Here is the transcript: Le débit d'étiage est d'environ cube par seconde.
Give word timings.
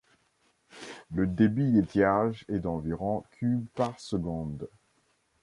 Le 1.11 1.27
débit 1.27 1.73
d'étiage 1.73 2.43
est 2.49 2.57
d'environ 2.57 3.23
cube 3.29 3.67
par 3.75 3.99
seconde. 3.99 4.67